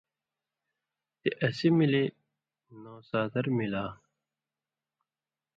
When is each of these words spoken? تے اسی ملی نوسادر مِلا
تے 1.19 1.29
اسی 1.45 1.67
ملی 1.77 2.03
نوسادر 2.81 3.45
مِلا 3.57 3.85